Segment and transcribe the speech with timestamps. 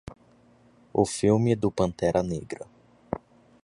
[0.91, 2.65] O filme do Pantera Negra.